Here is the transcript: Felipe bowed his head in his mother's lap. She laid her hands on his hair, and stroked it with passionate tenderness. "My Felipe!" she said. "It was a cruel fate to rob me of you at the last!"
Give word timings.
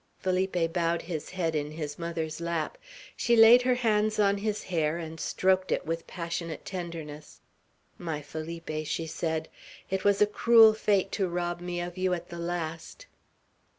Felipe 0.17 0.73
bowed 0.73 1.03
his 1.03 1.29
head 1.29 1.53
in 1.53 1.69
his 1.69 1.99
mother's 1.99 2.41
lap. 2.41 2.75
She 3.15 3.35
laid 3.35 3.61
her 3.61 3.75
hands 3.75 4.17
on 4.17 4.39
his 4.39 4.63
hair, 4.63 4.97
and 4.97 5.19
stroked 5.19 5.71
it 5.71 5.85
with 5.85 6.07
passionate 6.07 6.65
tenderness. 6.65 7.39
"My 7.99 8.23
Felipe!" 8.23 8.87
she 8.87 9.05
said. 9.05 9.47
"It 9.91 10.03
was 10.03 10.19
a 10.19 10.25
cruel 10.25 10.73
fate 10.73 11.11
to 11.11 11.27
rob 11.29 11.61
me 11.61 11.79
of 11.79 11.99
you 11.99 12.15
at 12.15 12.29
the 12.29 12.39
last!" 12.39 13.05